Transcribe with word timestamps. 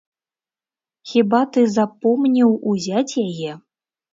Хіба 1.09 1.41
ты 1.57 1.65
запомніў 1.75 2.57
узяць 2.73 3.07
яе? 3.27 3.51